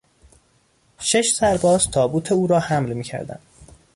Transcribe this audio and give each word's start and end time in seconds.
شش 0.99 1.33
سرباز 1.35 1.91
تابوت 1.91 2.31
او 2.31 2.47
را 2.47 2.59
حمل 2.59 2.93
میکردند. 2.93 3.41